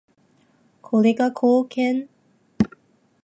[0.81, 2.09] これが貢献？